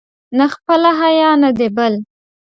نه 0.37 0.45
خپله 0.53 0.89
حیا، 1.01 1.31
نه 1.43 1.49
د 1.57 1.61
بل. 1.77 1.93